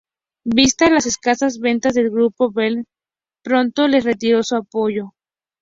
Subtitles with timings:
[0.47, 2.85] Vistas las escasas ventas del grupo, Belter
[3.43, 5.13] pronto les retiró su apoyo.